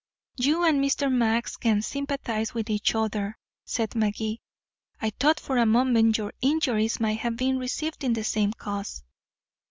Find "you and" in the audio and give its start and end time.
0.37-0.83